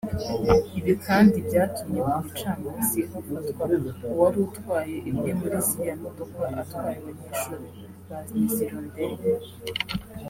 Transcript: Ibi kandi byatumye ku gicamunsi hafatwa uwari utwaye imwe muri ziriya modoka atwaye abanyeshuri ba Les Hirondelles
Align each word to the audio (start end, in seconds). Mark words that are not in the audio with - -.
Ibi 0.79 0.93
kandi 1.05 1.35
byatumye 1.47 1.99
ku 2.09 2.15
gicamunsi 2.25 2.97
hafatwa 3.11 3.63
uwari 4.11 4.37
utwaye 4.47 4.97
imwe 5.09 5.29
muri 5.39 5.57
ziriya 5.67 5.95
modoka 6.03 6.41
atwaye 6.61 6.95
abanyeshuri 7.01 7.67
ba 8.07 8.17
Les 8.33 8.55
Hirondelles 8.59 9.47